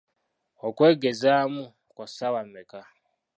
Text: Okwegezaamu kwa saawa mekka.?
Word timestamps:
Okwegezaamu 0.67 1.63
kwa 1.95 2.05
saawa 2.15 2.41
mekka.? 2.53 2.81